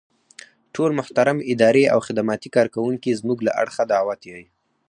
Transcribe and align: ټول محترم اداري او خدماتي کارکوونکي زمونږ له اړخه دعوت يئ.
ټول 0.73 0.89
محترم 0.99 1.37
اداري 1.53 1.83
او 1.93 1.99
خدماتي 2.07 2.49
کارکوونکي 2.55 3.17
زمونږ 3.19 3.39
له 3.47 3.51
اړخه 3.61 3.83
دعوت 3.93 4.21
يئ. 4.31 4.43